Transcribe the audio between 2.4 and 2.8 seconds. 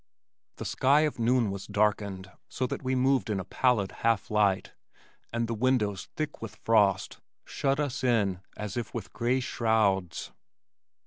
so